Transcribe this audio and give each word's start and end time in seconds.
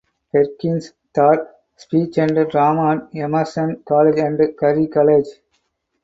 Perkins 0.33 0.93
taught 1.13 1.47
speech 1.75 2.17
and 2.17 2.49
drama 2.49 2.95
at 3.11 3.15
Emerson 3.15 3.83
College 3.87 4.17
and 4.17 4.57
Curry 4.57 4.87
College. 4.87 5.27